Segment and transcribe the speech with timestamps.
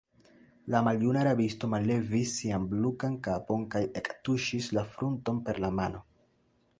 [0.75, 6.03] La maljuna rabisto mallevis sian buklan kapon kaj ektuŝis la frunton per la mano.